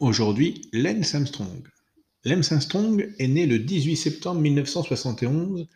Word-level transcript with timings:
aujourd'hui 0.00 0.68
Lance 0.72 1.14
Armstrong. 1.14 1.62
Lance 2.24 2.52
Armstrong 2.52 3.12
est 3.18 3.28
né 3.28 3.46
le 3.46 3.58
18 3.58 3.96
septembre 3.96 4.40
1971 4.40 5.66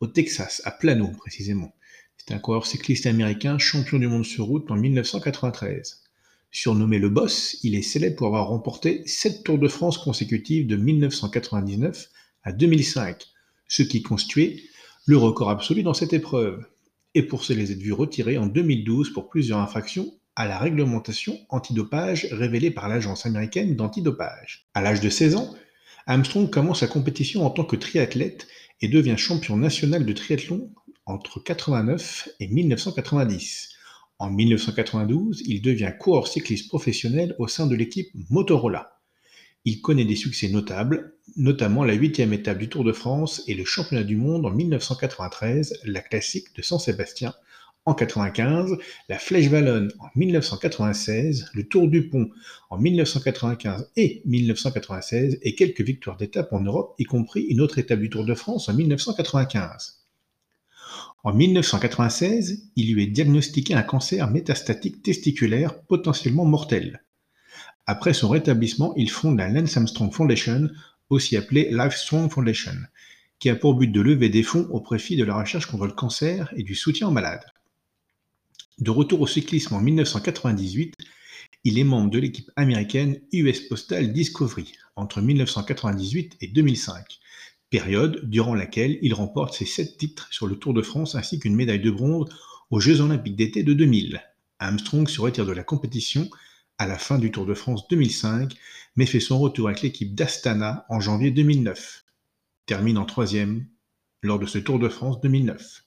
au 0.00 0.06
Texas, 0.06 0.60
à 0.64 0.70
Plano 0.70 1.08
précisément. 1.18 1.72
C'est 2.16 2.34
un 2.34 2.38
coureur 2.38 2.66
cycliste 2.66 3.06
américain 3.06 3.58
champion 3.58 3.98
du 3.98 4.06
monde 4.06 4.24
sur 4.24 4.46
route 4.46 4.70
en 4.70 4.76
1993. 4.76 6.02
Surnommé 6.50 6.98
le 6.98 7.08
boss, 7.08 7.58
il 7.62 7.74
est 7.74 7.82
célèbre 7.82 8.16
pour 8.16 8.26
avoir 8.28 8.48
remporté 8.48 9.02
7 9.06 9.42
Tours 9.44 9.58
de 9.58 9.68
France 9.68 9.98
consécutifs 9.98 10.66
de 10.66 10.76
1999 10.76 12.10
à 12.42 12.52
2005, 12.52 13.24
ce 13.68 13.82
qui 13.82 14.02
constituait 14.02 14.62
le 15.06 15.16
record 15.16 15.50
absolu 15.50 15.82
dans 15.82 15.94
cette 15.94 16.12
épreuve, 16.12 16.64
et 17.14 17.22
pour 17.22 17.44
se 17.44 17.52
les 17.52 17.72
être 17.72 17.82
vu 17.82 17.92
retirés 17.92 18.38
en 18.38 18.46
2012 18.46 19.12
pour 19.12 19.28
plusieurs 19.28 19.58
infractions 19.58 20.12
à 20.36 20.46
la 20.46 20.58
réglementation 20.58 21.38
antidopage 21.48 22.26
révélée 22.32 22.70
par 22.70 22.88
l'agence 22.88 23.26
américaine 23.26 23.76
d'antidopage. 23.76 24.68
À 24.74 24.82
l'âge 24.82 25.00
de 25.00 25.08
16 25.08 25.36
ans, 25.36 25.54
Armstrong 26.06 26.50
commence 26.50 26.80
sa 26.80 26.86
compétition 26.86 27.46
en 27.46 27.50
tant 27.50 27.64
que 27.64 27.76
triathlète 27.76 28.46
et 28.80 28.88
devient 28.88 29.16
champion 29.16 29.56
national 29.56 30.04
de 30.04 30.12
triathlon 30.12 30.70
entre 31.06 31.40
89 31.40 32.28
et 32.40 32.48
1990. 32.48 33.70
En 34.18 34.30
1992, 34.30 35.42
il 35.46 35.62
devient 35.62 35.92
coureur 35.98 36.28
cycliste 36.28 36.68
professionnel 36.68 37.34
au 37.38 37.48
sein 37.48 37.66
de 37.66 37.74
l'équipe 37.74 38.08
Motorola. 38.30 39.00
Il 39.64 39.80
connaît 39.80 40.04
des 40.04 40.16
succès 40.16 40.48
notables, 40.48 41.16
notamment 41.36 41.84
la 41.84 41.94
huitième 41.94 42.32
étape 42.32 42.58
du 42.58 42.68
Tour 42.68 42.84
de 42.84 42.92
France 42.92 43.42
et 43.46 43.54
le 43.54 43.64
championnat 43.64 44.04
du 44.04 44.16
monde 44.16 44.44
en 44.44 44.50
1993, 44.50 45.80
la 45.84 46.00
classique 46.00 46.54
de 46.54 46.62
San-Sébastien 46.62 47.34
en 47.86 47.92
1995, 47.92 48.78
la 49.10 49.18
Flèche 49.18 49.50
Wallonne 49.50 49.92
en 49.98 50.06
1996, 50.14 51.50
le 51.52 51.68
Tour 51.68 51.88
du 51.88 52.08
Pont 52.08 52.30
en 52.70 52.78
1995 52.78 53.90
et 53.96 54.22
1996 54.24 55.38
et 55.42 55.54
quelques 55.54 55.82
victoires 55.82 56.16
d'étape 56.16 56.54
en 56.54 56.60
Europe, 56.60 56.94
y 56.98 57.04
compris 57.04 57.42
une 57.42 57.60
autre 57.60 57.78
étape 57.78 58.00
du 58.00 58.08
Tour 58.08 58.24
de 58.24 58.34
France 58.34 58.70
en 58.70 58.74
1995. 58.74 60.06
En 61.24 61.34
1996, 61.34 62.70
il 62.76 62.94
lui 62.94 63.02
est 63.02 63.08
diagnostiqué 63.08 63.74
un 63.74 63.82
cancer 63.82 64.30
métastatique 64.30 65.02
testiculaire 65.02 65.78
potentiellement 65.82 66.46
mortel. 66.46 67.02
Après 67.84 68.14
son 68.14 68.30
rétablissement, 68.30 68.94
il 68.96 69.10
fonde 69.10 69.36
la 69.36 69.50
Lance 69.50 69.76
Armstrong 69.76 70.10
Foundation, 70.10 70.70
aussi 71.10 71.36
appelée 71.36 71.68
Livestrong 71.70 72.30
Foundation, 72.30 72.76
qui 73.38 73.50
a 73.50 73.56
pour 73.56 73.74
but 73.74 73.88
de 73.88 74.00
lever 74.00 74.30
des 74.30 74.42
fonds 74.42 74.66
au 74.70 74.80
profit 74.80 75.16
de 75.16 75.24
la 75.24 75.36
recherche 75.36 75.66
contre 75.66 75.86
le 75.86 75.92
cancer 75.92 76.50
et 76.56 76.62
du 76.62 76.74
soutien 76.74 77.08
aux 77.08 77.12
malades. 77.12 77.44
De 78.80 78.90
retour 78.90 79.20
au 79.20 79.26
cyclisme 79.28 79.74
en 79.74 79.80
1998, 79.80 80.94
il 81.62 81.78
est 81.78 81.84
membre 81.84 82.10
de 82.10 82.18
l'équipe 82.18 82.50
américaine 82.56 83.20
US 83.32 83.60
Postal 83.68 84.12
Discovery 84.12 84.72
entre 84.96 85.20
1998 85.20 86.36
et 86.40 86.48
2005, 86.48 87.20
période 87.70 88.28
durant 88.28 88.54
laquelle 88.54 88.98
il 89.00 89.14
remporte 89.14 89.54
ses 89.54 89.64
sept 89.64 89.96
titres 89.96 90.26
sur 90.32 90.48
le 90.48 90.56
Tour 90.56 90.74
de 90.74 90.82
France 90.82 91.14
ainsi 91.14 91.38
qu'une 91.38 91.54
médaille 91.54 91.80
de 91.80 91.90
bronze 91.90 92.28
aux 92.70 92.80
Jeux 92.80 93.00
olympiques 93.00 93.36
d'été 93.36 93.62
de 93.62 93.74
2000. 93.74 94.20
Armstrong 94.58 95.08
se 95.08 95.20
retire 95.20 95.46
de 95.46 95.52
la 95.52 95.62
compétition 95.62 96.28
à 96.78 96.88
la 96.88 96.98
fin 96.98 97.18
du 97.18 97.30
Tour 97.30 97.46
de 97.46 97.54
France 97.54 97.86
2005, 97.88 98.54
mais 98.96 99.06
fait 99.06 99.20
son 99.20 99.38
retour 99.38 99.68
avec 99.68 99.82
l'équipe 99.82 100.16
d'Astana 100.16 100.84
en 100.88 100.98
janvier 100.98 101.30
2009. 101.30 102.04
Termine 102.66 102.98
en 102.98 103.04
troisième 103.04 103.66
lors 104.22 104.40
de 104.40 104.46
ce 104.46 104.58
Tour 104.58 104.80
de 104.80 104.88
France 104.88 105.20
2009. 105.20 105.83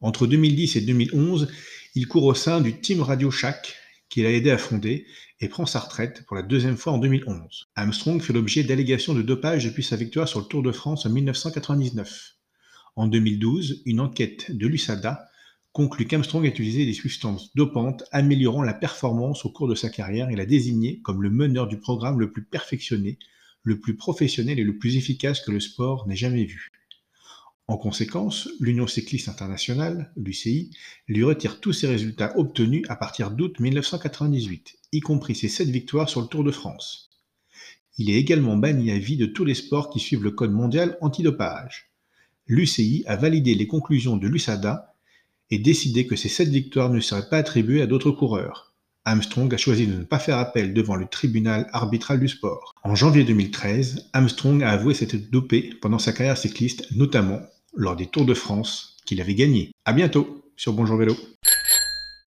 Entre 0.00 0.26
2010 0.26 0.76
et 0.76 0.80
2011, 0.82 1.48
il 1.94 2.06
court 2.06 2.24
au 2.24 2.34
sein 2.34 2.60
du 2.60 2.80
Team 2.80 3.00
Radio 3.00 3.30
Shack 3.30 3.74
qu'il 4.08 4.26
a 4.26 4.30
aidé 4.30 4.50
à 4.50 4.58
fonder 4.58 5.06
et 5.40 5.48
prend 5.48 5.66
sa 5.66 5.80
retraite 5.80 6.24
pour 6.26 6.36
la 6.36 6.42
deuxième 6.42 6.76
fois 6.76 6.92
en 6.92 6.98
2011. 6.98 7.68
Armstrong 7.74 8.20
fait 8.20 8.32
l'objet 8.32 8.62
d'allégations 8.62 9.14
de 9.14 9.22
dopage 9.22 9.64
depuis 9.64 9.82
sa 9.82 9.96
victoire 9.96 10.28
sur 10.28 10.40
le 10.40 10.46
Tour 10.46 10.62
de 10.62 10.72
France 10.72 11.06
en 11.06 11.10
1999. 11.10 12.34
En 12.94 13.06
2012, 13.06 13.82
une 13.86 14.00
enquête 14.00 14.50
de 14.56 14.66
l'USADA 14.66 15.28
conclut 15.72 16.06
qu'Armstrong 16.06 16.44
a 16.44 16.48
utilisé 16.48 16.86
des 16.86 16.94
substances 16.94 17.54
dopantes 17.54 18.04
améliorant 18.10 18.62
la 18.62 18.72
performance 18.72 19.44
au 19.44 19.50
cours 19.50 19.68
de 19.68 19.74
sa 19.74 19.90
carrière 19.90 20.30
et 20.30 20.36
l'a 20.36 20.46
désigné 20.46 21.00
comme 21.00 21.22
le 21.22 21.30
meneur 21.30 21.68
du 21.68 21.78
programme 21.78 22.18
le 22.18 22.32
plus 22.32 22.44
perfectionné, 22.44 23.18
le 23.62 23.78
plus 23.78 23.96
professionnel 23.96 24.58
et 24.58 24.64
le 24.64 24.78
plus 24.78 24.96
efficace 24.96 25.40
que 25.40 25.50
le 25.50 25.60
sport 25.60 26.06
n'ait 26.08 26.16
jamais 26.16 26.44
vu. 26.44 26.70
En 27.68 27.78
conséquence, 27.78 28.48
l'Union 28.60 28.86
cycliste 28.86 29.28
internationale, 29.28 30.12
l'UCI, 30.16 30.70
lui 31.08 31.24
retire 31.24 31.58
tous 31.58 31.72
ses 31.72 31.88
résultats 31.88 32.38
obtenus 32.38 32.84
à 32.88 32.94
partir 32.94 33.32
d'août 33.32 33.58
1998, 33.58 34.76
y 34.92 35.00
compris 35.00 35.34
ses 35.34 35.48
sept 35.48 35.68
victoires 35.68 36.08
sur 36.08 36.20
le 36.20 36.28
Tour 36.28 36.44
de 36.44 36.52
France. 36.52 37.10
Il 37.98 38.08
est 38.08 38.20
également 38.20 38.56
banni 38.56 38.92
à 38.92 38.98
vie 38.98 39.16
de 39.16 39.26
tous 39.26 39.44
les 39.44 39.54
sports 39.54 39.90
qui 39.90 39.98
suivent 39.98 40.22
le 40.22 40.30
code 40.30 40.52
mondial 40.52 40.96
antidopage. 41.00 41.90
L'UCI 42.46 43.02
a 43.08 43.16
validé 43.16 43.56
les 43.56 43.66
conclusions 43.66 44.16
de 44.16 44.28
l'USADA 44.28 44.94
et 45.50 45.58
décidé 45.58 46.06
que 46.06 46.14
ces 46.14 46.28
sept 46.28 46.48
victoires 46.48 46.90
ne 46.90 47.00
seraient 47.00 47.28
pas 47.28 47.38
attribuées 47.38 47.82
à 47.82 47.88
d'autres 47.88 48.12
coureurs. 48.12 48.74
Armstrong 49.04 49.52
a 49.52 49.56
choisi 49.56 49.88
de 49.88 49.94
ne 49.94 50.04
pas 50.04 50.20
faire 50.20 50.38
appel 50.38 50.72
devant 50.72 50.94
le 50.94 51.06
tribunal 51.06 51.68
arbitral 51.72 52.20
du 52.20 52.28
sport. 52.28 52.76
En 52.84 52.94
janvier 52.94 53.24
2013, 53.24 54.10
Armstrong 54.12 54.62
a 54.62 54.70
avoué 54.70 54.94
s'être 54.94 55.16
dopé 55.30 55.70
pendant 55.80 55.98
sa 55.98 56.12
carrière 56.12 56.38
cycliste, 56.38 56.86
notamment 56.92 57.40
lors 57.76 57.94
des 57.94 58.06
Tours 58.06 58.24
de 58.24 58.34
France 58.34 58.96
qu'il 59.04 59.20
avait 59.20 59.34
gagnés. 59.34 59.70
À 59.84 59.92
bientôt 59.92 60.42
sur 60.56 60.72
Bonjour 60.72 60.96
Vélo. 60.96 61.14